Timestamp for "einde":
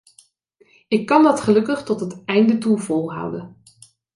2.25-2.57